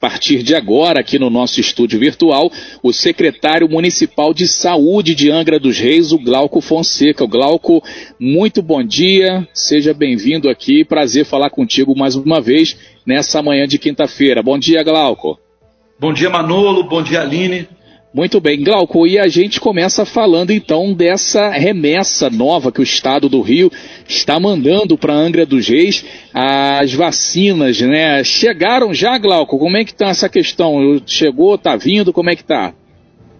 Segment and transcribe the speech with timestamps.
[0.00, 2.52] A partir de agora, aqui no nosso estúdio virtual,
[2.84, 7.24] o secretário municipal de saúde de Angra dos Reis, o Glauco Fonseca.
[7.24, 7.82] O Glauco,
[8.16, 13.76] muito bom dia, seja bem-vindo aqui, prazer falar contigo mais uma vez nessa manhã de
[13.76, 14.40] quinta-feira.
[14.40, 15.36] Bom dia, Glauco.
[15.98, 17.66] Bom dia, Manolo, bom dia, Aline.
[18.12, 23.28] Muito bem, Glauco, e a gente começa falando então dessa remessa nova que o estado
[23.28, 23.70] do Rio
[24.08, 26.02] está mandando para Angra dos Reis,
[26.32, 28.24] as vacinas, né?
[28.24, 29.58] Chegaram já, Glauco?
[29.58, 30.98] Como é que está essa questão?
[31.06, 32.72] Chegou, está vindo, como é que está?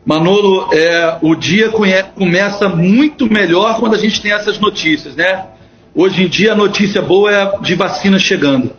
[0.04, 1.70] Manolo, é, o dia
[2.14, 5.46] começa muito melhor quando a gente tem essas notícias, né?
[5.94, 8.70] Hoje em dia a notícia boa é de vacina chegando.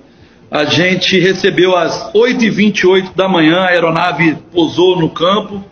[0.51, 5.63] A gente recebeu às 8h28 da manhã, a aeronave pousou no campo,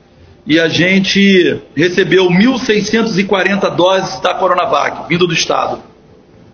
[0.47, 5.83] e a gente recebeu 1.640 doses da Coronavac, vindo do Estado.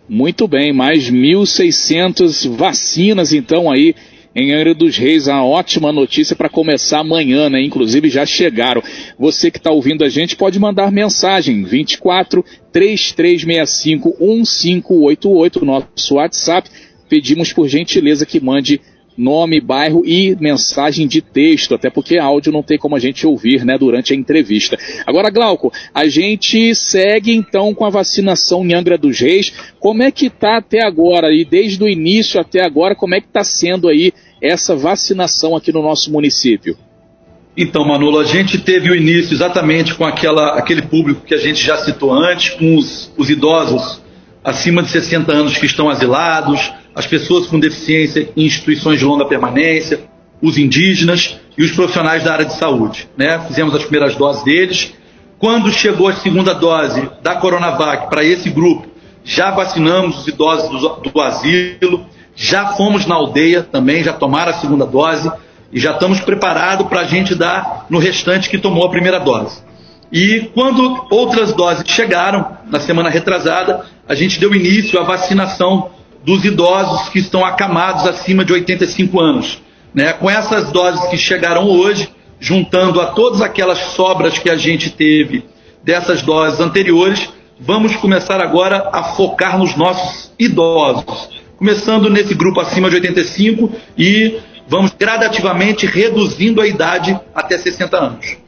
[0.10, 3.96] Muito bem, mais 1.600 vacinas então aí
[4.36, 7.62] em Angra dos Reis, uma ótima notícia para começar amanhã, né?
[7.62, 8.82] Inclusive já chegaram.
[9.18, 16.68] Você que está ouvindo a gente pode mandar mensagem 24 3365 1588, nosso WhatsApp.
[17.08, 18.82] Pedimos por gentileza que mande
[19.18, 23.64] nome, bairro e mensagem de texto, até porque áudio não tem como a gente ouvir,
[23.66, 24.78] né, durante a entrevista.
[25.06, 29.54] Agora, Glauco, a gente segue então com a vacinação em Angra dos Reis.
[29.80, 33.28] Como é que tá até agora e desde o início até agora, como é que
[33.28, 36.78] está sendo aí essa vacinação aqui no nosso município?
[37.56, 41.64] Então, Manolo, a gente teve o início exatamente com aquela, aquele público que a gente
[41.64, 44.02] já citou antes, com os, os idosos
[44.44, 49.26] acima de 60 anos que estão asilados, as pessoas com deficiência em instituições de longa
[49.26, 50.02] permanência,
[50.42, 53.08] os indígenas e os profissionais da área de saúde.
[53.18, 53.40] Né?
[53.48, 54.94] Fizemos as primeiras doses deles.
[55.40, 58.88] Quando chegou a segunda dose da Coronavac para esse grupo,
[59.24, 62.06] já vacinamos os idosos do, do asilo,
[62.36, 65.32] já fomos na aldeia também, já tomaram a segunda dose
[65.72, 69.62] e já estamos preparados para a gente dar no restante que tomou a primeira dose.
[70.12, 75.90] E quando outras doses chegaram, na semana retrasada, a gente deu início à vacinação
[76.24, 79.62] dos idosos que estão acamados acima de 85 anos.
[79.94, 80.14] Né?
[80.14, 85.46] Com essas doses que chegaram hoje, juntando a todas aquelas sobras que a gente teve
[85.84, 87.30] dessas doses anteriores,
[87.60, 94.40] vamos começar agora a focar nos nossos idosos, começando nesse grupo acima de 85 e
[94.68, 98.43] vamos gradativamente reduzindo a idade até 60 anos.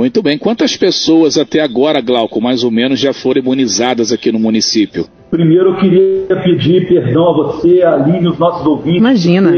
[0.00, 0.38] Muito bem.
[0.38, 5.04] Quantas pessoas até agora, Glauco, mais ou menos, já foram imunizadas aqui no município?
[5.30, 8.98] Primeiro, eu queria pedir perdão a você, a Aline, os nossos ouvintes.
[8.98, 9.52] Imagina.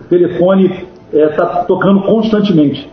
[0.00, 0.72] o telefone
[1.12, 2.88] está é, tá tocando constantemente.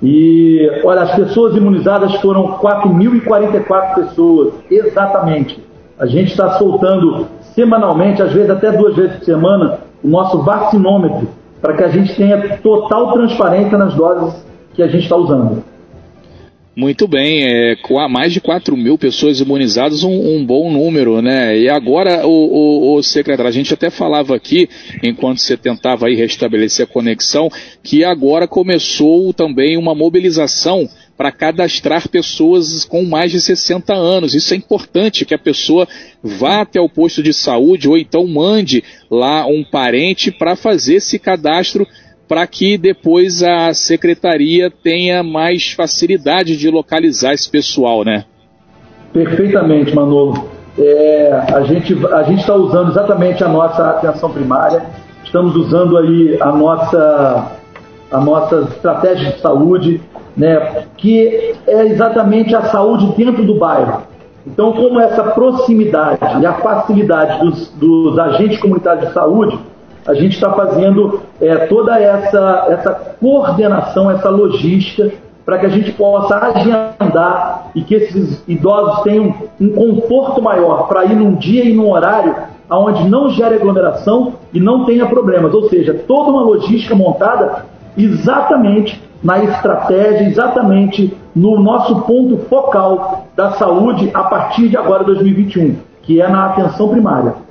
[0.00, 5.58] E, olha, as pessoas imunizadas foram 4.044 pessoas, exatamente.
[5.98, 11.26] A gente está soltando semanalmente, às vezes até duas vezes por semana, o nosso vacinômetro,
[11.60, 15.64] para que a gente tenha total transparência nas doses que a gente está usando.
[16.76, 21.58] Muito bem, é, com mais de 4 mil pessoas imunizadas, um, um, bom número, né?
[21.58, 24.68] E agora, o, o, o, secretário, a gente até falava aqui,
[25.02, 27.50] enquanto você tentava aí restabelecer a conexão,
[27.82, 30.86] que agora começou também uma mobilização
[31.16, 34.34] para cadastrar pessoas com mais de 60 anos.
[34.34, 35.88] Isso é importante que a pessoa
[36.22, 41.18] vá até o posto de saúde ou então mande lá um parente para fazer esse
[41.18, 41.88] cadastro
[42.28, 48.24] para que depois a secretaria tenha mais facilidade de localizar esse pessoal, né?
[49.12, 50.48] Perfeitamente, Manolo.
[50.78, 54.84] É, a gente a gente está usando exatamente a nossa atenção primária,
[55.24, 57.52] estamos usando aí a nossa
[58.10, 60.00] a nossa estratégia de saúde,
[60.36, 64.02] né, que é exatamente a saúde dentro do bairro.
[64.46, 69.58] Então, como essa proximidade e a facilidade dos, dos agentes comunitários de saúde
[70.06, 72.90] a gente está fazendo é, toda essa, essa
[73.20, 75.10] coordenação, essa logística,
[75.44, 81.04] para que a gente possa agendar e que esses idosos tenham um conforto maior para
[81.04, 82.34] ir num dia e num horário
[82.68, 85.54] onde não gere aglomeração e não tenha problemas.
[85.54, 87.64] Ou seja, toda uma logística montada
[87.96, 95.76] exatamente na estratégia, exatamente no nosso ponto focal da saúde a partir de agora 2021,
[96.02, 97.45] que é na atenção primária.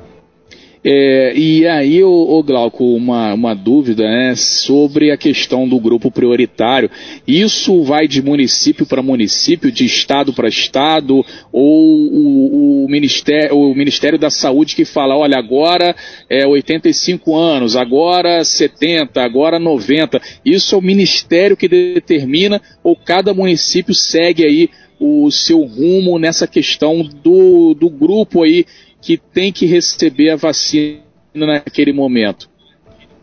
[0.87, 6.91] É, e aí, o, Glauco, uma, uma dúvida né, sobre a questão do grupo prioritário.
[7.27, 13.73] Isso vai de município para município, de estado para estado, ou o, o, Ministério, o
[13.73, 15.95] Ministério da Saúde que fala, olha, agora
[16.29, 20.21] é 85 anos, agora 70, agora 90.
[20.45, 26.47] Isso é o Ministério que determina, ou cada município segue aí o seu rumo nessa
[26.47, 28.65] questão do, do grupo aí
[29.05, 30.97] que tem que receber a vacina
[31.35, 32.49] naquele momento?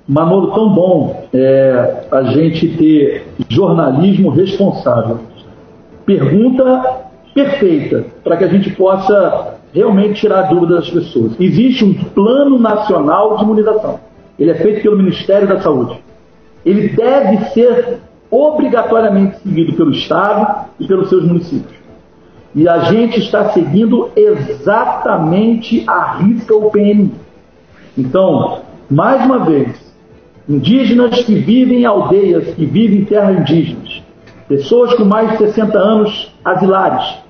[0.06, 5.18] Manolo, tão bom é, a gente ter jornalismo responsável.
[6.06, 11.32] Pergunta perfeita para que a gente possa realmente tirar dúvidas das pessoas.
[11.40, 13.98] Existe um plano nacional de imunização.
[14.38, 15.98] Ele é feito pelo Ministério da Saúde.
[16.64, 17.98] Ele deve ser
[18.30, 21.81] obrigatoriamente seguido pelo Estado e pelos seus municípios.
[22.54, 27.10] E a gente está seguindo exatamente a risca o PNI.
[27.96, 28.60] Então,
[28.90, 29.92] mais uma vez,
[30.48, 34.02] indígenas que vivem em aldeias, que vivem em terras indígenas,
[34.48, 37.22] pessoas com mais de 60 anos asilares,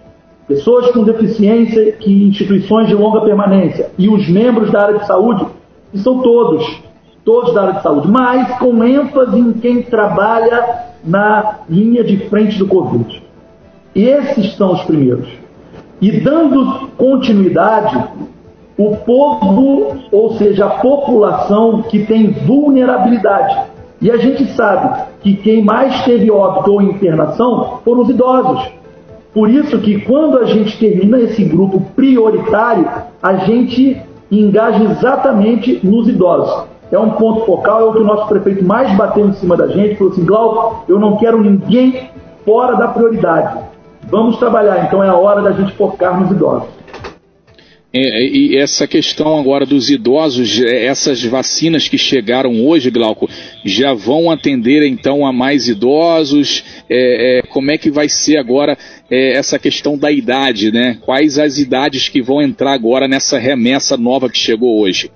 [0.49, 5.47] pessoas com deficiência que instituições de longa permanência e os membros da área de saúde,
[5.93, 6.83] que são todos,
[7.25, 12.59] todos da área de saúde, mas com ênfase em quem trabalha na linha de frente
[12.59, 13.23] do Covid.
[13.95, 15.29] Esses são os primeiros.
[16.01, 17.97] E dando continuidade,
[18.77, 23.71] o povo, ou seja, a população que tem vulnerabilidade.
[24.01, 28.73] E a gente sabe que quem mais teve óbito ou internação foram os idosos.
[29.33, 32.87] Por isso que quando a gente termina esse grupo prioritário,
[33.23, 33.97] a gente
[34.31, 36.65] engaja exatamente nos idosos.
[36.91, 39.69] É um ponto focal, é o que o nosso prefeito mais bateu em cima da
[39.69, 42.11] gente, falou assim, Glauco, eu não quero ninguém
[42.45, 43.72] fora da prioridade.
[44.13, 46.69] Vamos trabalhar, então é a hora da gente focar nos idosos.
[47.95, 53.27] É, e essa questão agora dos idosos, é, essas vacinas que chegaram hoje, Glauco,
[53.65, 56.63] já vão atender então a mais idosos?
[56.91, 58.77] É, é, como é que vai ser agora
[59.11, 60.99] é, essa questão da idade, né?
[61.01, 65.11] Quais as idades que vão entrar agora nessa remessa nova que chegou hoje?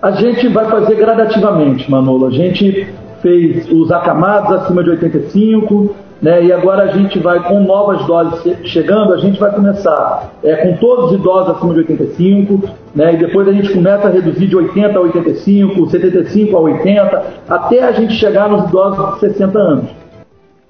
[0.00, 2.28] A gente vai fazer gradativamente, Manolo.
[2.28, 2.86] A gente
[3.20, 6.44] fez os acamados acima de 85, né?
[6.44, 10.76] E agora a gente vai, com novas doses chegando, a gente vai começar é, com
[10.76, 13.14] todos os idosos acima de 85, né?
[13.14, 17.82] e depois a gente começa a reduzir de 80 a 85, 75 a 80, até
[17.82, 20.01] a gente chegar nos idosos de 60 anos.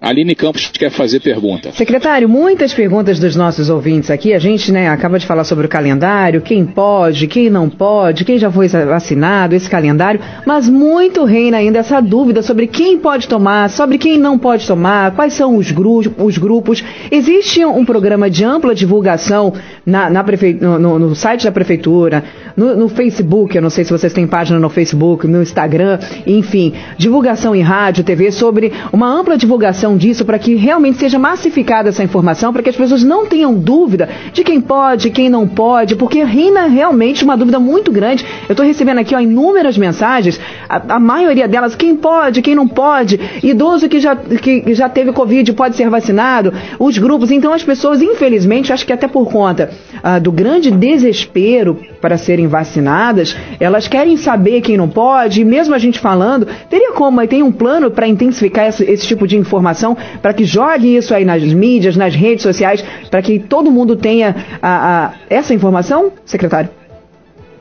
[0.03, 1.71] Aline Campos quer fazer pergunta.
[1.71, 4.35] Secretário, muitas perguntas dos nossos ouvintes aqui.
[4.35, 8.37] A gente né, acaba de falar sobre o calendário, quem pode, quem não pode, quem
[8.37, 13.71] já foi vacinado, esse calendário, mas muito reina ainda essa dúvida sobre quem pode tomar,
[13.71, 16.83] sobre quem não pode tomar, quais são os, gru os grupos.
[17.09, 19.55] Existe um programa de ampla divulgação
[19.87, 20.25] na, na
[20.61, 22.25] no, no, site da prefeitura,
[22.57, 26.73] no, no Facebook, eu não sei se vocês têm página no Facebook, no Instagram, enfim,
[26.97, 32.03] divulgação em rádio, TV, sobre uma ampla divulgação disso para que realmente seja massificada essa
[32.03, 36.23] informação, para que as pessoas não tenham dúvida de quem pode, quem não pode, porque
[36.23, 38.25] reina realmente uma dúvida muito grande.
[38.49, 42.69] Eu estou recebendo aqui ó, inúmeras mensagens, a, a, maioria delas, quem pode, quem não
[42.69, 47.31] pode, idoso que já, que já teve Covid pode ser vacinado, os grupos.
[47.31, 49.71] Então as pessoas, infelizmente, acho que até por conta
[50.03, 55.75] ah, do grande desespero para serem vacinadas, elas querem saber quem não pode, e mesmo
[55.75, 59.97] a gente falando, teria como, tem um plano para intensificar esse, esse tipo de informação
[60.21, 64.35] para que jogue isso aí nas mídias, nas redes sociais, para que todo mundo tenha
[64.61, 66.71] a, a, essa informação, secretário?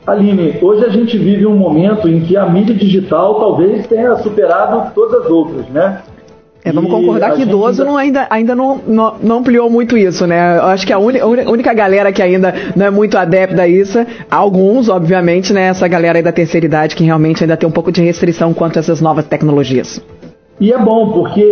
[0.04, 4.90] Aline, hoje a gente vive um momento em que a mídia digital talvez tenha superado
[4.94, 6.02] todas as outras, né?
[6.64, 10.26] É, vamos e concordar que idoso não, ainda, ainda não, não, não, ampliou muito isso,
[10.28, 10.58] né?
[10.58, 13.98] Eu acho que a única, única galera que ainda não é muito adepta a isso,
[14.30, 15.62] alguns, obviamente, né?
[15.62, 18.76] Essa galera aí da terceira idade que realmente ainda tem um pouco de restrição quanto
[18.76, 20.00] a essas novas tecnologias.
[20.60, 21.42] E é bom, porque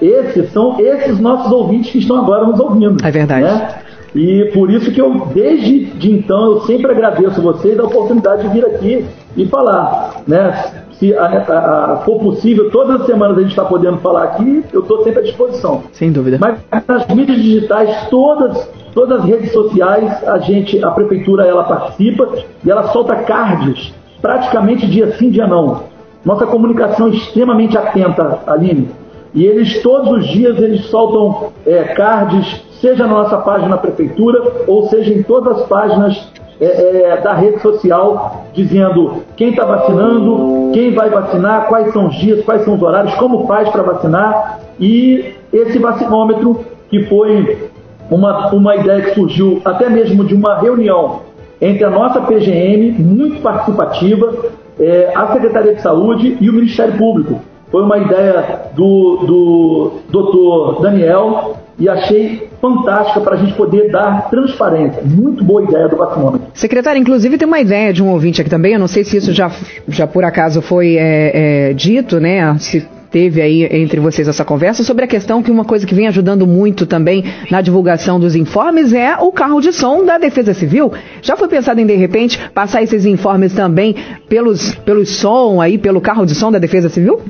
[0.00, 3.04] esses são esses nossos ouvintes que estão agora nos ouvindo.
[3.04, 3.42] É verdade.
[3.42, 3.68] Né?
[4.14, 8.54] E por isso que eu, desde de então, eu sempre agradeço vocês a oportunidade de
[8.54, 9.04] vir aqui
[9.36, 10.22] e falar.
[10.26, 10.64] Né?
[11.00, 14.62] Se a, a, a, for possível, todas as semanas a gente está podendo falar aqui,
[14.72, 15.82] eu estou sempre à disposição.
[15.92, 16.36] Sem dúvida.
[16.38, 22.28] Mas nas mídias digitais, todas, todas as redes sociais, a gente, a prefeitura, ela participa
[22.62, 25.84] e ela solta cards praticamente dia sim, dia não.
[26.24, 28.88] Nossa comunicação é extremamente atenta, Aline.
[29.34, 34.42] E eles, todos os dias, eles soltam é, cards, seja na nossa página da prefeitura,
[34.66, 36.28] ou seja em todas as páginas
[36.60, 42.14] é, é, da rede social, dizendo quem está vacinando, quem vai vacinar, quais são os
[42.16, 44.60] dias, quais são os horários, como faz para vacinar.
[44.78, 47.68] E esse vacinômetro, que foi
[48.10, 51.20] uma, uma ideia que surgiu até mesmo de uma reunião
[51.60, 54.34] entre a nossa PGM, muito participativa,
[54.78, 57.40] é, a Secretaria de Saúde e o Ministério Público.
[57.70, 64.28] Foi uma ideia do, do doutor Daniel e achei fantástica para a gente poder dar
[64.30, 65.02] transparência.
[65.04, 66.48] Muito boa ideia do vacinômetro.
[66.54, 69.32] Secretário, inclusive tem uma ideia de um ouvinte aqui também, eu não sei se isso
[69.32, 69.50] já,
[69.88, 72.56] já por acaso foi é, é, dito, né?
[72.58, 76.06] Se teve aí entre vocês essa conversa sobre a questão que uma coisa que vem
[76.06, 80.92] ajudando muito também na divulgação dos informes é o carro de som da Defesa Civil.
[81.20, 83.96] Já foi pensado em, de repente, passar esses informes também
[84.28, 87.20] pelos, pelos som aí, pelo carro de som da Defesa Civil?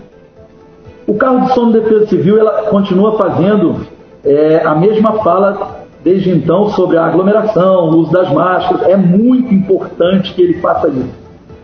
[1.06, 3.86] O carro de som da Defesa Civil ela continua fazendo
[4.24, 8.82] é, a mesma fala desde então sobre a aglomeração, o uso das máscaras.
[8.88, 11.08] É muito importante que ele faça isso,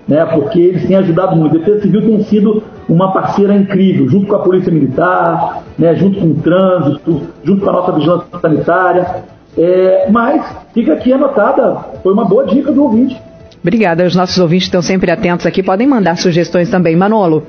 [0.07, 0.25] né?
[0.27, 1.57] porque eles têm ajudado muito.
[1.57, 5.95] A Defesa Civil tem sido uma parceira incrível, junto com a Polícia Militar, né?
[5.95, 9.25] junto com o trânsito, junto com a nossa vigilância sanitária.
[9.59, 10.45] É, mas
[10.75, 13.19] fica aqui anotada, foi uma boa dica do ouvinte.
[13.63, 16.95] Obrigada, os nossos ouvintes estão sempre atentos aqui, podem mandar sugestões também.
[16.95, 17.45] Manolo.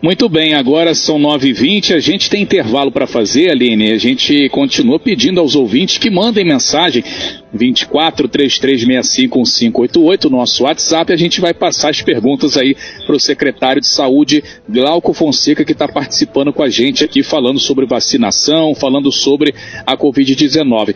[0.00, 3.92] Muito bem, agora são 9h20, a gente tem intervalo para fazer, Aline.
[3.92, 7.04] A gente continua pedindo aos ouvintes que mandem mensagem
[7.52, 11.12] 24 3365 1588, nosso WhatsApp.
[11.12, 12.76] A gente vai passar as perguntas aí
[13.06, 17.58] para o secretário de Saúde, Glauco Fonseca, que está participando com a gente aqui, falando
[17.58, 19.54] sobre vacinação, falando sobre
[19.86, 20.94] a Covid-19.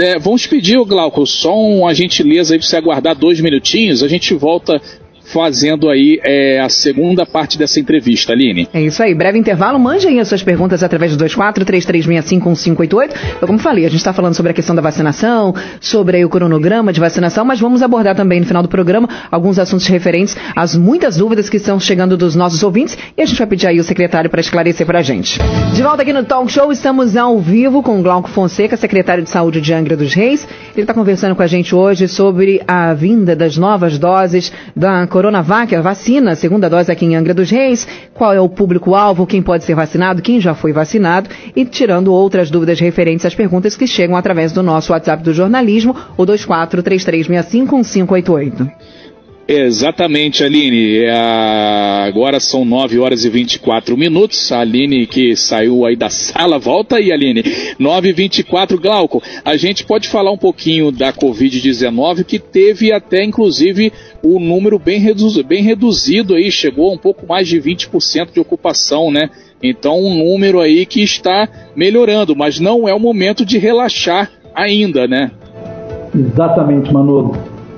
[0.00, 4.02] É, vamos pedir, Glauco, só uma gentileza aí para você aguardar dois minutinhos.
[4.02, 4.80] A gente volta
[5.32, 8.68] fazendo aí é, a segunda parte dessa entrevista, Aline.
[8.72, 9.14] É isso aí.
[9.14, 9.78] Breve intervalo.
[9.78, 13.10] Mande aí as suas perguntas através do 2433651588.
[13.40, 16.92] Eu, como falei, a gente está falando sobre a questão da vacinação, sobre o cronograma
[16.92, 21.16] de vacinação, mas vamos abordar também no final do programa alguns assuntos referentes às muitas
[21.16, 24.28] dúvidas que estão chegando dos nossos ouvintes e a gente vai pedir aí o secretário
[24.28, 25.38] para esclarecer para a gente.
[25.74, 29.60] De volta aqui no Talk Show, estamos ao vivo com Glauco Fonseca, secretário de Saúde
[29.60, 30.46] de Angra dos Reis.
[30.74, 35.72] Ele está conversando com a gente hoje sobre a vinda das novas doses da Coronavac,
[35.72, 39.62] a vacina, segunda dose aqui em Angra dos Reis, qual é o público-alvo, quem pode
[39.62, 41.30] ser vacinado, quem já foi vacinado?
[41.54, 45.94] E tirando outras dúvidas referentes às perguntas que chegam através do nosso WhatsApp do jornalismo,
[46.16, 48.68] o 2433651588.
[49.46, 50.98] Exatamente, Aline.
[50.98, 51.10] É,
[52.06, 54.52] agora são 9 horas e 24 minutos.
[54.52, 57.42] A Aline que saiu aí da sala, volta aí, Aline.
[57.78, 59.22] 9 e 24, Glauco.
[59.44, 65.00] A gente pode falar um pouquinho da Covid-19, que teve até, inclusive, o número bem,
[65.00, 69.28] redu bem reduzido aí, chegou a um pouco mais de 20% de ocupação, né?
[69.62, 75.06] Então, um número aí que está melhorando, mas não é o momento de relaxar ainda,
[75.06, 75.30] né?
[76.14, 77.36] Exatamente, Manolo.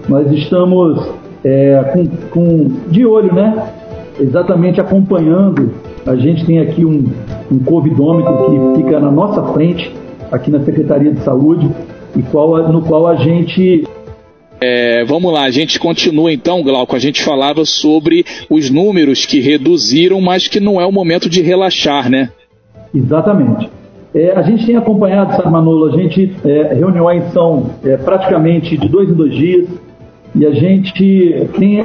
[0.09, 3.73] Nós estamos é, com, com, de olho, né?
[4.19, 5.73] Exatamente acompanhando.
[6.07, 7.05] A gente tem aqui um,
[7.51, 9.95] um covidômetro que fica na nossa frente,
[10.31, 11.69] aqui na Secretaria de Saúde,
[12.17, 13.85] e qual, no qual a gente
[14.67, 16.97] é, vamos lá, a gente continua então, Glauco.
[16.97, 21.43] A gente falava sobre os números que reduziram, mas que não é o momento de
[21.43, 22.31] relaxar, né?
[22.95, 23.69] Exatamente.
[24.15, 28.89] É, a gente tem acompanhado, sabe, Manolo, a gente, é, reuniões são é, praticamente de
[28.89, 29.69] dois em dois dias,
[30.35, 31.85] e a gente tem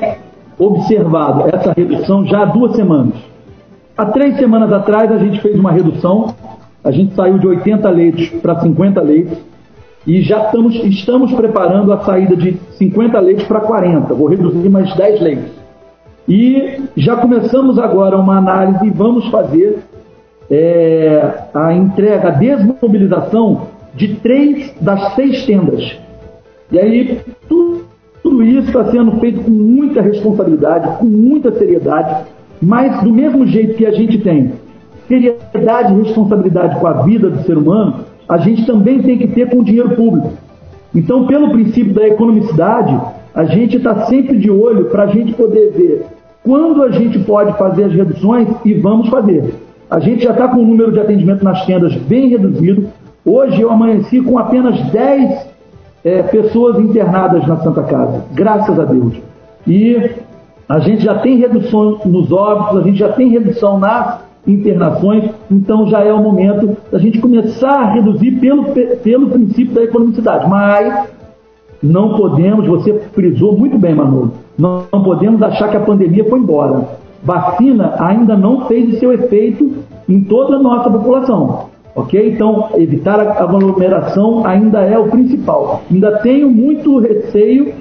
[0.58, 3.16] observado essa redução já há duas semanas.
[3.98, 6.34] Há três semanas atrás a gente fez uma redução,
[6.84, 9.38] a gente saiu de 80 leitos para 50 leitos
[10.08, 14.94] e já estamos, estamos preparando a saída de 50 leitos para 40, vou reduzir mais
[14.96, 15.52] 10 leitos.
[16.28, 19.80] E já começamos agora uma análise e vamos fazer
[20.50, 25.98] é, a entrega, a desmobilização de três das seis tendas.
[26.72, 27.89] E aí, tudo
[28.24, 32.26] tudo isso está sendo feito com muita responsabilidade, com muita seriedade,
[32.62, 34.52] mas do mesmo jeito que a gente tem
[35.08, 39.50] seriedade e responsabilidade com a vida do ser humano, a gente também tem que ter
[39.50, 40.34] com o dinheiro público.
[40.94, 43.00] Então, pelo princípio da economicidade,
[43.34, 46.06] a gente está sempre de olho para a gente poder ver
[46.44, 49.54] quando a gente pode fazer as reduções e vamos fazer.
[49.90, 52.88] A gente já está com o número de atendimento nas tendas bem reduzido.
[53.26, 55.49] Hoje eu amanheci com apenas 10
[56.04, 59.14] é, pessoas internadas na Santa Casa, graças a Deus.
[59.68, 60.12] E
[60.68, 65.88] a gente já tem redução nos óbitos, a gente já tem redução nas internações, então
[65.88, 68.66] já é o momento da gente começar a reduzir pelo,
[69.04, 70.48] pelo princípio da economicidade.
[70.48, 71.10] Mas
[71.82, 76.40] não podemos, você frisou muito bem, Manolo, não, não podemos achar que a pandemia foi
[76.40, 76.88] embora.
[77.24, 79.74] Vacina ainda não fez o seu efeito
[80.08, 81.69] em toda a nossa população.
[81.96, 82.34] Ok?
[82.34, 85.82] Então, evitar a aglomeração ainda é o principal.
[85.92, 87.74] Ainda tenho muito receio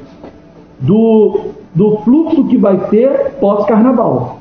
[0.80, 1.40] do,
[1.74, 4.37] do fluxo que vai ter pós-carnaval.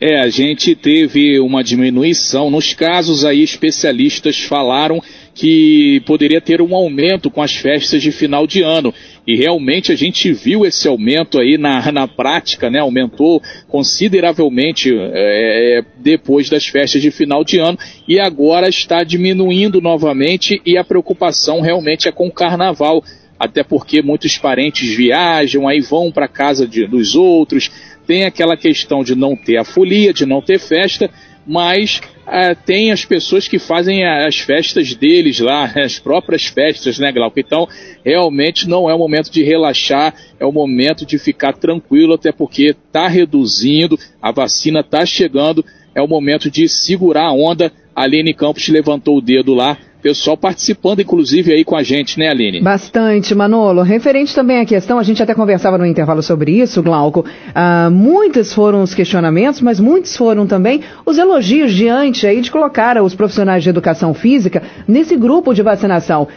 [0.00, 2.50] É, a gente teve uma diminuição.
[2.50, 4.98] Nos casos aí, especialistas falaram
[5.34, 8.94] que poderia ter um aumento com as festas de final de ano.
[9.26, 12.78] E realmente a gente viu esse aumento aí na, na prática, né?
[12.78, 17.78] Aumentou consideravelmente é, depois das festas de final de ano
[18.08, 23.04] e agora está diminuindo novamente e a preocupação realmente é com o carnaval.
[23.38, 27.70] Até porque muitos parentes viajam, aí vão para casa de, dos outros,
[28.06, 31.10] tem aquela questão de não ter a folia, de não ter festa,
[31.46, 37.10] mas é, tem as pessoas que fazem as festas deles lá, as próprias festas, né,
[37.10, 37.40] Glauco?
[37.40, 37.68] Então,
[38.04, 42.66] realmente não é o momento de relaxar, é o momento de ficar tranquilo, até porque
[42.66, 45.64] está reduzindo, a vacina está chegando,
[45.94, 47.72] é o momento de segurar a onda.
[47.94, 52.60] Aline Campos levantou o dedo lá pessoal participando, inclusive, aí com a gente, né, Aline?
[52.60, 53.82] Bastante, Manolo.
[53.82, 57.24] Referente também à questão, a gente até conversava no intervalo sobre isso, Glauco.
[57.54, 63.00] Ah, muitos foram os questionamentos, mas muitos foram também os elogios diante aí de colocar
[63.02, 66.28] os profissionais de educação física nesse grupo de vacinação.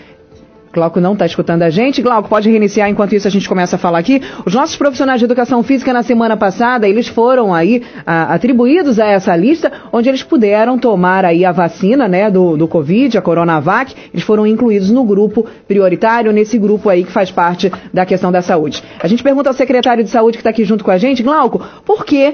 [0.73, 2.01] Glauco não está escutando a gente.
[2.01, 4.19] Glauco, pode reiniciar enquanto isso a gente começa a falar aqui.
[4.43, 9.05] Os nossos profissionais de educação física na semana passada, eles foram aí a, atribuídos a
[9.05, 13.93] essa lista, onde eles puderam tomar aí a vacina, né, do, do Covid, a Coronavac.
[14.11, 18.41] Eles foram incluídos no grupo prioritário, nesse grupo aí que faz parte da questão da
[18.41, 18.83] saúde.
[18.99, 21.61] A gente pergunta ao secretário de saúde que está aqui junto com a gente, Glauco,
[21.85, 22.33] por que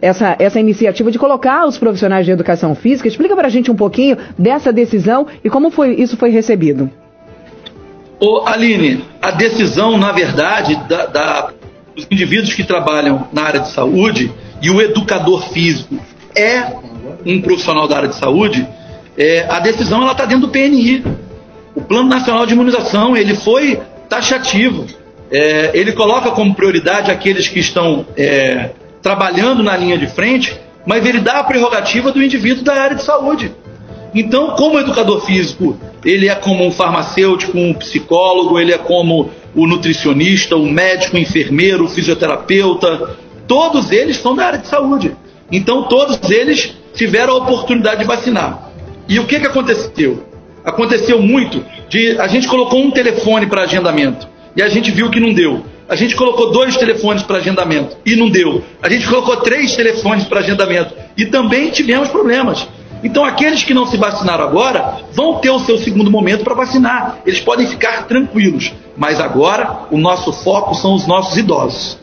[0.00, 3.06] essa, essa iniciativa de colocar os profissionais de educação física?
[3.06, 6.90] Explica para a gente um pouquinho dessa decisão e como foi, isso foi recebido.
[8.24, 11.50] Ô, Aline, a decisão, na verdade, da, da,
[11.96, 15.98] dos indivíduos que trabalham na área de saúde e o educador físico
[16.32, 16.68] é
[17.26, 18.64] um profissional da área de saúde,
[19.18, 21.04] é, a decisão ela está dentro do PNI.
[21.74, 24.86] O Plano Nacional de Imunização ele foi taxativo.
[25.28, 28.70] É, ele coloca como prioridade aqueles que estão é,
[29.02, 33.02] trabalhando na linha de frente, mas ele dá a prerrogativa do indivíduo da área de
[33.02, 33.52] saúde.
[34.14, 39.66] Então, como educador físico, ele é como um farmacêutico, um psicólogo, ele é como o
[39.66, 43.16] nutricionista, o médico, o enfermeiro, o fisioterapeuta,
[43.46, 45.16] todos eles são da área de saúde.
[45.50, 48.70] Então, todos eles tiveram a oportunidade de vacinar.
[49.08, 50.26] E o que, que aconteceu?
[50.64, 55.20] Aconteceu muito de a gente colocou um telefone para agendamento e a gente viu que
[55.20, 55.64] não deu.
[55.88, 58.62] A gente colocou dois telefones para agendamento e não deu.
[58.80, 62.66] A gente colocou três telefones para agendamento e também tivemos problemas.
[63.02, 67.18] Então, aqueles que não se vacinaram agora vão ter o seu segundo momento para vacinar.
[67.26, 68.72] Eles podem ficar tranquilos.
[68.96, 72.01] Mas agora, o nosso foco são os nossos idosos.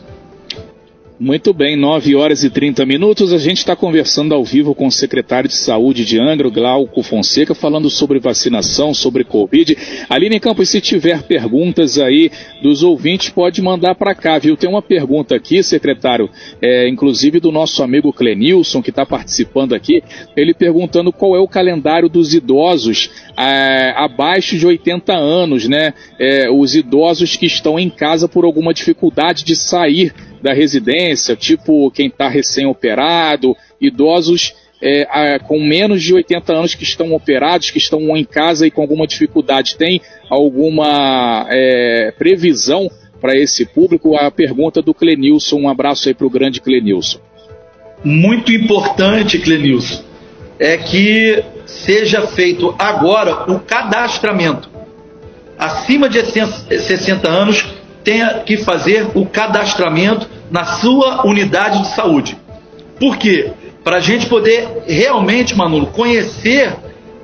[1.22, 3.30] Muito bem, 9 horas e 30 minutos.
[3.30, 7.54] A gente está conversando ao vivo com o secretário de Saúde de Angra, Glauco Fonseca,
[7.54, 9.76] falando sobre vacinação, sobre Covid.
[10.08, 12.30] Aline Campos, se tiver perguntas aí
[12.62, 14.56] dos ouvintes, pode mandar para cá, viu?
[14.56, 16.30] Tem uma pergunta aqui, secretário,
[16.62, 20.02] é, inclusive do nosso amigo Clenilson, que está participando aqui,
[20.34, 25.92] ele perguntando qual é o calendário dos idosos é, abaixo de 80 anos, né?
[26.18, 31.90] É, os idosos que estão em casa por alguma dificuldade de sair da residência, tipo
[31.90, 37.78] quem está recém-operado, idosos é, a, com menos de 80 anos que estão operados, que
[37.78, 39.76] estão em casa e com alguma dificuldade.
[39.76, 44.16] Tem alguma é, previsão para esse público?
[44.16, 47.18] A pergunta do Clenilson, um abraço aí para o grande Clenilson.
[48.02, 50.02] Muito importante, Clenilson,
[50.58, 54.70] é que seja feito agora o cadastramento.
[55.58, 57.68] Acima de 60 anos,
[58.04, 62.36] tenha que fazer o cadastramento na sua unidade de saúde.
[62.98, 63.52] Por quê?
[63.82, 66.74] Para a gente poder realmente, Manolo, conhecer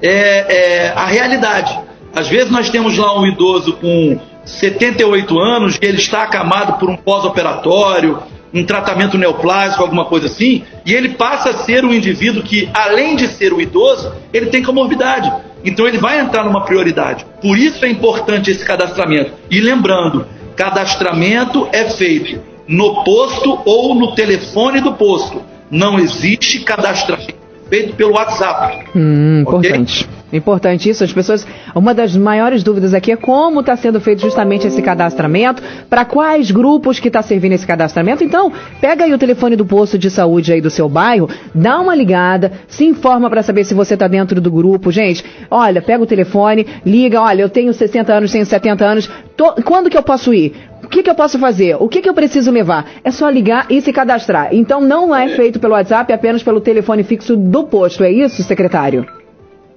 [0.03, 1.79] é, é, a realidade.
[2.15, 6.97] Às vezes nós temos lá um idoso com 78 anos, ele está acamado por um
[6.97, 8.23] pós-operatório,
[8.55, 13.17] um tratamento neoplásico, alguma coisa assim, e ele passa a ser um indivíduo que, além
[13.17, 15.31] de ser o idoso, ele tem comorbidade.
[15.65, 17.27] Então ele vai entrar numa prioridade.
[17.43, 19.33] Por isso é importante esse cadastramento.
[19.51, 20.27] E lembrando,
[20.57, 25.43] cadastramento é feito no posto ou no telefone do posto.
[25.71, 27.35] Não existe cadastramento
[27.69, 28.89] feito pelo WhatsApp.
[28.97, 29.45] Hum.
[29.47, 29.71] Okay?
[29.71, 31.47] Importante isso, as pessoas.
[31.75, 36.51] Uma das maiores dúvidas aqui é como está sendo feito justamente esse cadastramento, para quais
[36.51, 38.25] grupos que está servindo esse cadastramento.
[38.25, 41.95] Então, pega aí o telefone do posto de saúde aí do seu bairro, dá uma
[41.95, 44.91] ligada, se informa para saber se você está dentro do grupo.
[44.91, 49.53] Gente, olha, pega o telefone, liga, olha, eu tenho 60 anos, tenho 70 anos, tô,
[49.63, 50.55] quando que eu posso ir?
[50.83, 51.77] O que, que, eu posso fazer?
[51.81, 52.87] O que, que eu preciso levar?
[53.03, 54.51] É só ligar e se cadastrar.
[54.53, 58.05] Então não é feito pelo WhatsApp, é apenas pelo telefone fixo do posto.
[58.05, 59.16] É isso, secretário?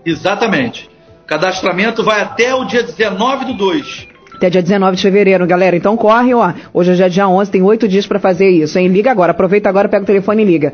[0.05, 0.89] Exatamente.
[1.27, 4.07] Cadastramento vai até o dia 19 do 2.
[4.35, 5.75] Até dia 19 de fevereiro, galera.
[5.75, 6.53] Então corre, ó.
[6.73, 8.87] Hoje é já dia 11, tem oito dias para fazer isso, hein?
[8.87, 9.31] Liga agora.
[9.31, 10.73] Aproveita agora, pega o telefone e liga.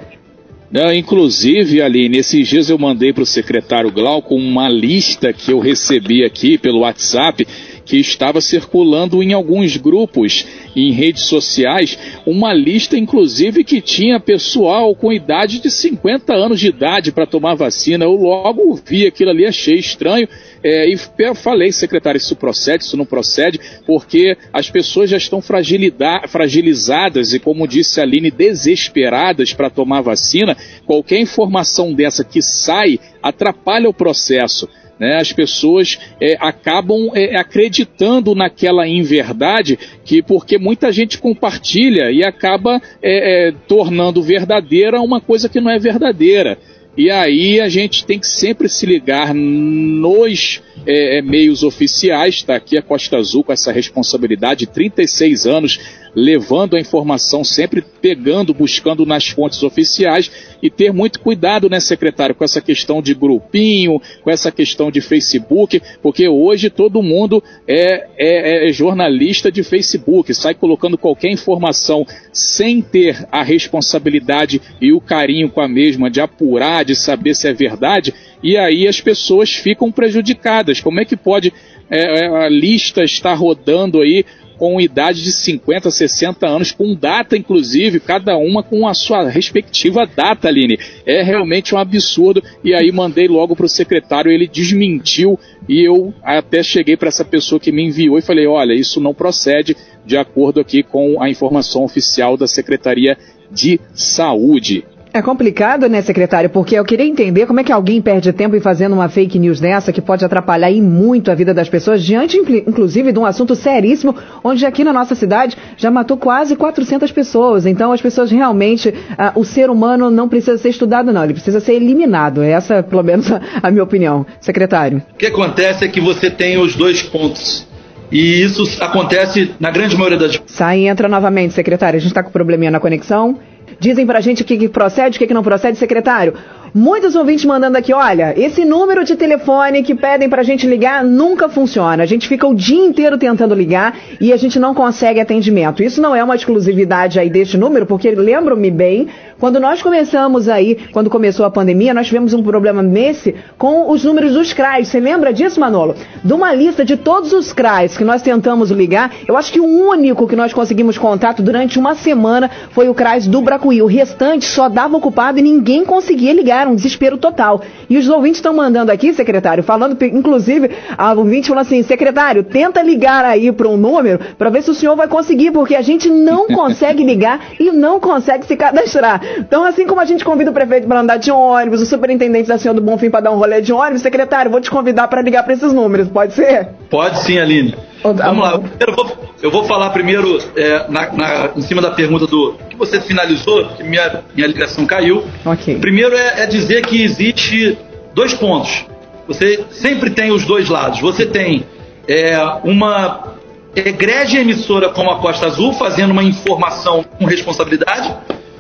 [0.72, 5.60] Não, inclusive, ali, nesses dias eu mandei para o secretário Glauco uma lista que eu
[5.60, 7.48] recebi aqui pelo WhatsApp
[7.86, 10.46] que estava circulando em alguns grupos
[10.76, 16.68] em redes sociais uma lista, inclusive, que tinha pessoal com idade de 50 anos de
[16.68, 18.06] idade para tomar vacina.
[18.06, 20.28] Eu logo vi aquilo ali, achei estranho.
[20.64, 20.98] É, e
[21.36, 27.68] falei, secretário, isso procede, isso não procede, porque as pessoas já estão fragilizadas e, como
[27.68, 30.58] disse a Aline, desesperadas para tomar vacina.
[30.86, 34.68] Qualquer informação dessa que sai atrapalha o processo.
[34.98, 42.24] Né, as pessoas é, acabam é, acreditando naquela inverdade que porque muita gente compartilha e
[42.24, 46.58] acaba é, é tornando verdadeira uma coisa que não é verdadeira.
[46.98, 52.56] E aí a gente tem que sempre se ligar nos é, é meios oficiais, está
[52.56, 55.80] aqui a Costa Azul com essa responsabilidade, 36 anos
[56.16, 62.34] levando a informação, sempre pegando, buscando nas fontes oficiais e ter muito cuidado, né, secretário,
[62.34, 68.08] com essa questão de grupinho, com essa questão de Facebook, porque hoje todo mundo é,
[68.18, 75.02] é, é jornalista de Facebook, sai colocando qualquer informação sem ter a responsabilidade e o
[75.02, 79.54] carinho com a mesma de apurar, de saber se é verdade, e aí as pessoas
[79.54, 80.80] ficam prejudicadas.
[80.80, 81.52] Como é que pode
[81.90, 84.26] é, é a lista estar rodando aí
[84.58, 90.06] com idade de 50, 60 anos, com data inclusive, cada uma com a sua respectiva
[90.06, 90.78] data, Aline.
[91.06, 92.44] É realmente um absurdo.
[92.64, 97.26] E aí mandei logo para o secretário, ele desmentiu e eu até cheguei para essa
[97.26, 101.30] pessoa que me enviou e falei: olha, isso não procede de acordo aqui com a
[101.30, 103.18] informação oficial da Secretaria
[103.52, 104.86] de Saúde.
[105.16, 106.50] É complicado, né, secretário?
[106.50, 109.62] Porque eu queria entender como é que alguém perde tempo em fazendo uma fake news
[109.62, 113.56] dessa que pode atrapalhar e muito a vida das pessoas, diante, inclusive, de um assunto
[113.56, 117.66] seríssimo, onde aqui na nossa cidade já matou quase 400 pessoas.
[117.66, 121.62] Então, as pessoas realmente, ah, o ser humano não precisa ser estudado, não, ele precisa
[121.62, 122.44] ser eliminado.
[122.44, 124.26] Essa, pelo menos, a, a minha opinião.
[124.42, 125.02] Secretário.
[125.14, 127.66] O que acontece é que você tem os dois pontos.
[128.12, 130.42] E isso acontece na grande maioria das.
[130.46, 131.96] Sai e entra novamente, secretário.
[131.96, 133.40] A gente está com probleminha na conexão.
[133.80, 136.34] Dizem pra gente o que, que procede, o que, que não procede, secretário.
[136.78, 141.48] Muitos ouvintes mandando aqui, olha, esse número de telefone que pedem pra gente ligar nunca
[141.48, 142.04] funciona.
[142.04, 145.82] A gente fica o dia inteiro tentando ligar e a gente não consegue atendimento.
[145.82, 149.08] Isso não é uma exclusividade aí deste número, porque lembro-me bem,
[149.40, 154.04] quando nós começamos aí, quando começou a pandemia, nós tivemos um problema nesse com os
[154.04, 154.88] números dos CRAs.
[154.88, 155.96] Você lembra disso, Manolo?
[156.24, 159.66] De uma lista de todos os CRAs que nós tentamos ligar, eu acho que o
[159.66, 163.82] único que nós conseguimos contato durante uma semana foi o CRAS do Bracuí.
[163.82, 167.62] O restante só dava ocupado e ninguém conseguia ligar um desespero total.
[167.90, 172.82] E os ouvintes estão mandando aqui, secretário, falando, inclusive, a ouvinte falou assim, secretário, tenta
[172.82, 176.10] ligar aí para um número para ver se o senhor vai conseguir, porque a gente
[176.10, 179.25] não consegue ligar e não consegue se cadastrar.
[179.38, 182.58] Então, assim como a gente convida o prefeito para andar de ônibus, o superintendente da
[182.58, 185.44] Senhora do Bonfim para dar um rolê de ônibus, secretário, vou te convidar para ligar
[185.44, 186.70] para esses números, pode ser?
[186.90, 187.76] Pode sim, Aline.
[188.04, 192.28] Vamos lá, eu vou, eu vou falar primeiro é, na, na, em cima da pergunta
[192.28, 195.24] do que você finalizou, que minha, minha ligação caiu.
[195.44, 195.80] Okay.
[195.80, 197.78] Primeiro é, é dizer que existe
[198.14, 198.86] dois pontos.
[199.28, 201.00] Você sempre tem os dois lados.
[201.00, 201.66] Você tem
[202.08, 203.34] é, uma
[203.76, 208.16] egrégia emissora como a Costa Azul fazendo uma informação com responsabilidade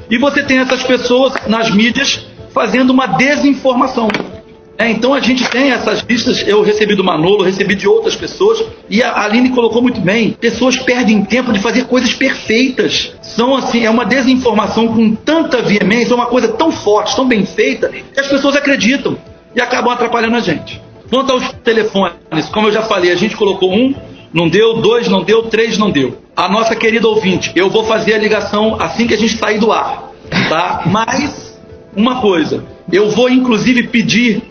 [0.10, 4.08] e você tem essas pessoas nas mídias fazendo uma desinformação.
[4.78, 8.62] É, então a gente tem essas listas, eu recebi do Manolo, recebi de outras pessoas,
[8.90, 10.32] e a Aline colocou muito bem.
[10.32, 13.14] Pessoas perdem tempo de fazer coisas perfeitas.
[13.22, 17.46] São assim, é uma desinformação com tanta veemência, é uma coisa tão forte, tão bem
[17.46, 19.18] feita, que as pessoas acreditam
[19.56, 20.82] e acabam atrapalhando a gente.
[21.10, 22.18] Quanto aos telefones,
[22.52, 23.94] como eu já falei, a gente colocou um,
[24.34, 26.18] não deu, dois não deu, três não deu.
[26.36, 29.72] A nossa querida ouvinte, eu vou fazer a ligação assim que a gente sair do
[29.72, 30.12] ar,
[30.50, 30.82] tá?
[30.86, 31.58] Mas
[31.96, 34.44] uma coisa, eu vou inclusive pedir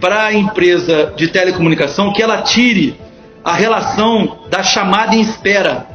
[0.00, 2.98] para a empresa de telecomunicação que ela tire
[3.44, 5.86] a relação da chamada em espera,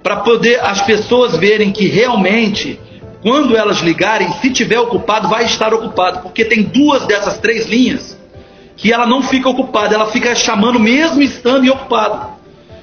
[0.00, 2.78] para poder as pessoas verem que realmente,
[3.20, 8.16] quando elas ligarem, se tiver ocupado, vai estar ocupado, porque tem duas dessas três linhas
[8.76, 12.31] que ela não fica ocupada, ela fica chamando mesmo estando ocupado.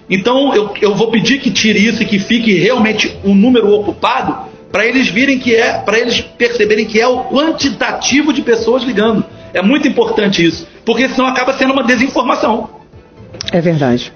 [0.09, 4.49] Então eu, eu vou pedir que tire isso e que fique realmente um número ocupado
[4.71, 9.23] para eles virem que é, para eles perceberem que é o quantitativo de pessoas ligando.
[9.53, 12.69] É muito importante isso, porque senão acaba sendo uma desinformação.
[13.51, 14.11] É verdade.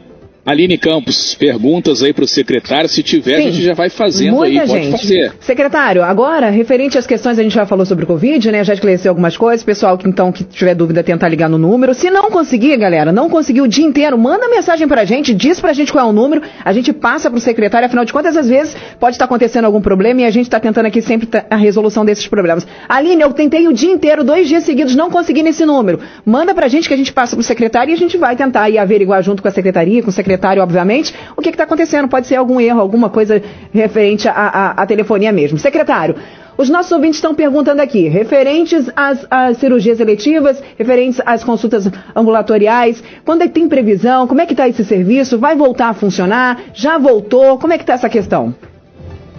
[0.45, 2.89] Aline Campos, perguntas aí para o secretário.
[2.89, 4.67] Se tiver, Sim, a gente já vai fazendo aí, gente.
[4.67, 5.31] pode fazer.
[5.39, 8.61] Secretário, agora, referente às questões, a gente já falou sobre o Covid, né?
[8.61, 9.63] Já esclareceu algumas coisas.
[9.63, 11.93] Pessoal que então que tiver dúvida, tentar ligar no número.
[11.93, 15.61] Se não conseguir, galera, não conseguiu o dia inteiro, manda mensagem para a gente, diz
[15.61, 18.11] para a gente qual é o número, a gente passa para o secretário, afinal de
[18.11, 21.29] contas, às vezes pode estar acontecendo algum problema e a gente está tentando aqui sempre
[21.49, 22.67] a resolução desses problemas.
[22.89, 26.01] Aline, eu tentei o dia inteiro, dois dias seguidos, não consegui nesse número.
[26.25, 28.35] Manda para a gente que a gente passa para o secretário e a gente vai
[28.35, 31.63] tentar aí averiguar junto com a secretaria, com o secretário secretário, obviamente, o que está
[31.63, 32.07] acontecendo.
[32.07, 33.41] Pode ser algum erro, alguma coisa
[33.71, 35.57] referente à telefonia mesmo.
[35.57, 36.15] Secretário,
[36.57, 43.03] os nossos ouvintes estão perguntando aqui, referentes às, às, cirurgias eletivas, referentes às consultas ambulatoriais,
[43.25, 46.59] quando é que tem previsão, como é que está esse serviço, vai voltar a funcionar,
[46.73, 48.53] já voltou, como é que está essa questão?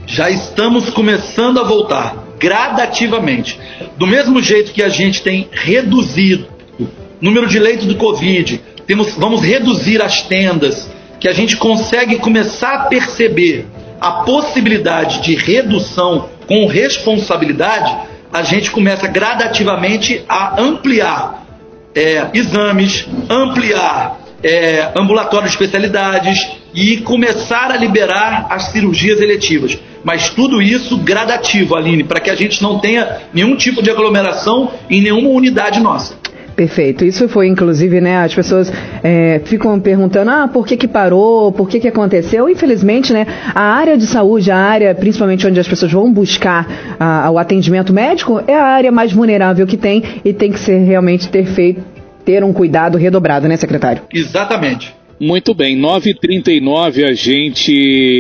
[0.07, 3.59] Já estamos começando a voltar, gradativamente.
[3.97, 6.47] Do mesmo jeito que a gente tem reduzido
[6.79, 6.87] o
[7.21, 12.75] número de leitos do Covid, temos, vamos reduzir as tendas, que a gente consegue começar
[12.75, 13.67] a perceber
[14.01, 17.97] a possibilidade de redução com responsabilidade,
[18.33, 21.47] a gente começa gradativamente a ampliar
[21.95, 26.39] é, exames, ampliar é, ambulatórios de especialidades
[26.75, 29.79] e começar a liberar as cirurgias eletivas.
[30.03, 34.73] Mas tudo isso gradativo, Aline, para que a gente não tenha nenhum tipo de aglomeração
[34.91, 36.19] em nenhuma unidade nossa.
[36.55, 37.05] Perfeito.
[37.05, 38.19] Isso foi, inclusive, né?
[38.19, 42.49] As pessoas é, ficam perguntando, ah, por que que parou, por que que aconteceu?
[42.49, 43.27] Infelizmente, né?
[43.55, 46.67] A área de saúde, a área, principalmente onde as pessoas vão buscar
[46.99, 50.79] a, o atendimento médico, é a área mais vulnerável que tem e tem que ser
[50.85, 51.83] realmente ter feito,
[52.25, 54.03] ter um cuidado redobrado, né, secretário?
[54.13, 54.95] Exatamente.
[55.25, 57.73] Muito bem, 9h39 a gente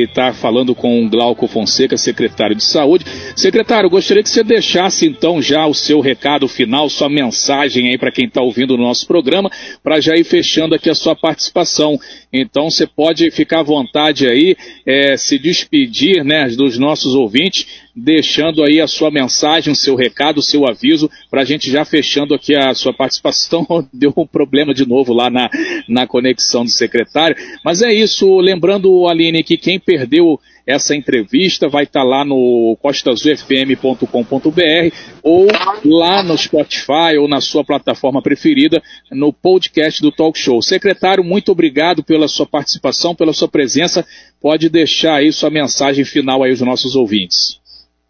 [0.08, 3.04] está falando com Glauco Fonseca, secretário de Saúde.
[3.36, 8.10] Secretário, gostaria que você deixasse então já o seu recado final, sua mensagem aí para
[8.10, 9.50] quem está ouvindo o nosso programa,
[9.82, 12.00] para já ir fechando aqui a sua participação.
[12.32, 18.64] Então você pode ficar à vontade aí, é, se despedir né, dos nossos ouvintes, deixando
[18.64, 22.34] aí a sua mensagem, o seu recado, o seu aviso, para a gente já fechando
[22.34, 23.66] aqui a sua participação.
[23.92, 25.48] Deu um problema de novo lá na,
[25.88, 27.36] na conexão do secretário.
[27.64, 32.76] Mas é isso, lembrando, Aline, que quem perdeu essa entrevista vai estar tá lá no
[32.80, 35.46] costazufm.com.br ou
[35.84, 40.62] lá no Spotify ou na sua plataforma preferida no podcast do Talk Show.
[40.62, 44.06] Secretário, muito obrigado pela sua participação, pela sua presença.
[44.40, 47.62] Pode deixar aí sua mensagem final aí aos nossos ouvintes.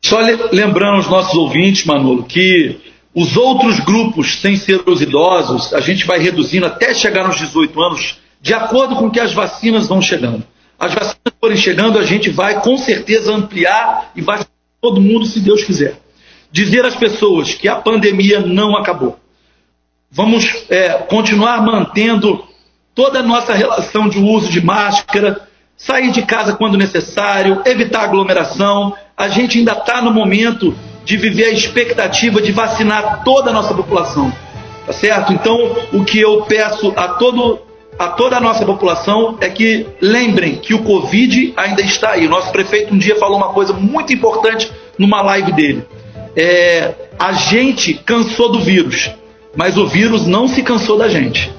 [0.04, 0.18] Só
[0.52, 2.76] lembrando aos nossos ouvintes, Manolo, que
[3.14, 7.82] os outros grupos, sem ser os idosos, a gente vai reduzindo até chegar nos 18
[7.82, 10.44] anos, de acordo com que as vacinas vão chegando
[10.78, 14.44] as vacinas forem chegando, a gente vai com certeza ampliar e vai
[14.80, 15.98] todo mundo, se Deus quiser.
[16.50, 19.18] Dizer às pessoas que a pandemia não acabou.
[20.10, 22.44] Vamos é, continuar mantendo
[22.94, 28.94] toda a nossa relação de uso de máscara, sair de casa quando necessário, evitar aglomeração.
[29.16, 30.74] A gente ainda está no momento
[31.04, 34.32] de viver a expectativa de vacinar toda a nossa população.
[34.86, 35.32] Tá certo?
[35.32, 37.60] Então, o que eu peço a todo
[37.96, 42.26] a toda a nossa população é que lembrem que o Covid ainda está aí.
[42.26, 45.84] O nosso prefeito um dia falou uma coisa muito importante numa live dele.
[46.36, 49.12] É, a gente cansou do vírus,
[49.56, 51.52] mas o vírus não se cansou da gente.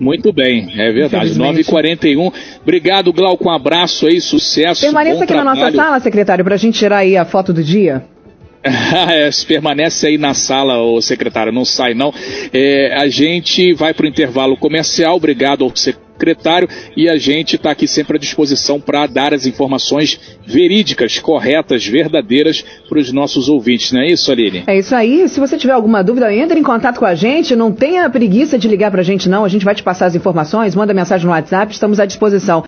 [0.00, 1.34] Muito bem, é verdade.
[1.34, 2.32] 9h41.
[2.62, 3.46] Obrigado, Glauco.
[3.46, 4.80] Um abraço aí, sucesso.
[4.80, 5.60] Permaneça aqui trabalho.
[5.60, 8.02] na nossa sala, secretário, para a gente tirar aí a foto do dia.
[8.62, 12.12] É, permanece aí na sala, o secretário, não sai não.
[12.52, 15.70] É, a gente vai para o intervalo comercial, obrigado ao
[16.20, 21.86] secretário, e a gente está aqui sempre à disposição para dar as informações verídicas, corretas,
[21.86, 24.64] verdadeiras para os nossos ouvintes, não é isso, Aline?
[24.66, 25.28] É isso aí.
[25.28, 28.68] Se você tiver alguma dúvida, entre em contato com a gente, não tenha preguiça de
[28.68, 31.32] ligar para a gente não, a gente vai te passar as informações, manda mensagem no
[31.32, 32.64] WhatsApp, estamos à disposição.